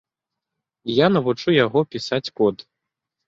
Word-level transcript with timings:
І 0.89 0.95
я 0.99 1.07
навучу 1.17 1.49
яго 1.65 1.79
пісаць 1.93 2.25
код. 2.41 2.65